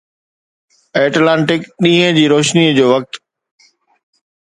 [1.01, 3.13] Atlantic ڏينهن جي روشني جو وقت